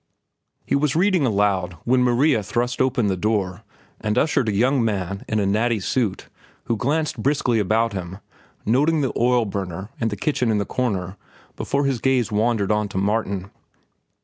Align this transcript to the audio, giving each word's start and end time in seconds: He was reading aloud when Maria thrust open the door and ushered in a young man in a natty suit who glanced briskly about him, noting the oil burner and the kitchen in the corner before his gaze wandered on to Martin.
He 0.65 0.73
was 0.73 0.95
reading 0.95 1.27
aloud 1.27 1.73
when 1.85 2.01
Maria 2.01 2.41
thrust 2.41 2.81
open 2.81 3.05
the 3.05 3.15
door 3.15 3.61
and 3.99 4.17
ushered 4.17 4.49
in 4.49 4.55
a 4.55 4.57
young 4.57 4.83
man 4.83 5.23
in 5.27 5.39
a 5.39 5.45
natty 5.45 5.79
suit 5.79 6.27
who 6.63 6.75
glanced 6.75 7.21
briskly 7.21 7.59
about 7.59 7.93
him, 7.93 8.17
noting 8.65 9.01
the 9.01 9.13
oil 9.15 9.45
burner 9.45 9.91
and 10.01 10.09
the 10.09 10.15
kitchen 10.17 10.49
in 10.49 10.57
the 10.57 10.65
corner 10.65 11.17
before 11.55 11.85
his 11.85 12.01
gaze 12.01 12.31
wandered 12.31 12.71
on 12.71 12.87
to 12.87 12.97
Martin. 12.97 13.51